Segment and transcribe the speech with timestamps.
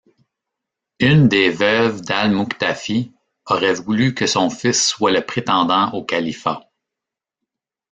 [0.97, 3.13] Une des veuves d’Al-Muqtafî
[3.45, 6.71] aurait voulu que son fils soit le prétendant au califat.